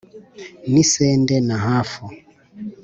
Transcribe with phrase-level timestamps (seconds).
[0.71, 2.03] N'isende na hafu,